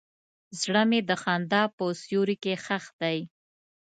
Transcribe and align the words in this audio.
زړه 0.61 0.81
مې 0.89 0.99
د 1.09 1.11
خندا 1.21 1.63
په 1.75 1.83
سیوري 2.01 2.35
کې 2.43 2.53
ښخ 2.65 2.85
دی. 3.01 3.19